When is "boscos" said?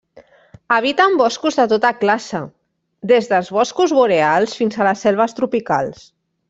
1.19-1.59, 3.61-3.97